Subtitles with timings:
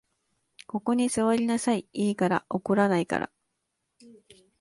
[0.65, 2.43] ここに坐りなさい、いいから。
[2.49, 3.29] 怒らないから。